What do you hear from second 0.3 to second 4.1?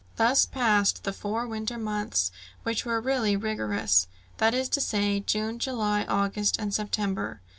passed the four winter months, which were really rigorous,